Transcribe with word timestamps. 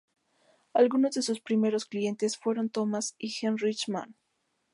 Algunos 0.73 1.11
de 1.13 1.21
sus 1.21 1.41
primeros 1.41 1.85
clientes 1.85 2.35
fueron 2.35 2.71
Thomas 2.71 3.13
y 3.19 3.31
Heinrich 3.45 3.87
Mann. 3.87 4.15